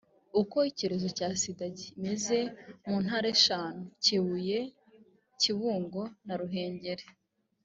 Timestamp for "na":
6.25-6.35